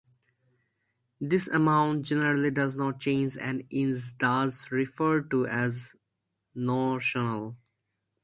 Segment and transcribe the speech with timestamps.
[1.19, 5.95] This amount generally does not change and is thus referred to as
[6.55, 7.55] notional.